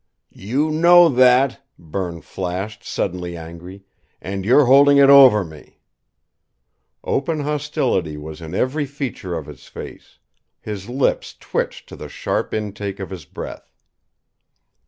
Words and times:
"You 0.33 0.71
know 0.71 1.09
that!" 1.09 1.63
Berne 1.77 2.21
flashed, 2.21 2.83
suddenly 2.83 3.37
angry. 3.37 3.83
"And 4.19 4.45
you're 4.45 4.65
holding 4.65 4.97
it 4.97 5.11
over 5.11 5.45
me!" 5.45 5.77
Open 7.03 7.41
hostility 7.41 8.17
was 8.17 8.41
in 8.41 8.55
every 8.55 8.87
feature 8.87 9.35
of 9.35 9.45
his 9.45 9.67
face; 9.67 10.17
his 10.59 10.89
lips 10.89 11.35
twitched 11.39 11.87
to 11.89 11.95
the 11.95 12.09
sharp 12.09 12.51
intake 12.51 12.99
of 12.99 13.11
his 13.11 13.25
breath. 13.25 13.75